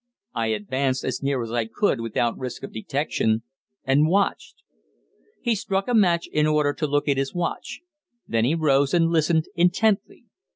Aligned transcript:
I 0.33 0.47
advanced 0.47 1.03
as 1.05 1.21
near 1.21 1.43
as 1.43 1.51
I 1.51 1.65
could 1.67 2.01
without 2.01 2.35
risk 2.35 2.63
of 2.63 2.73
detection, 2.73 3.43
and 3.83 4.07
watched. 4.07 4.63
He 5.43 5.53
struck 5.53 5.87
a 5.87 5.93
match 5.93 6.25
in 6.33 6.47
order 6.47 6.73
to 6.73 6.87
look 6.87 7.07
at 7.07 7.17
his 7.17 7.35
watch. 7.35 7.81
Then 8.27 8.43
he 8.43 8.55
rose 8.55 8.95
and 8.95 9.11
listened 9.11 9.45
intently. 9.53 10.25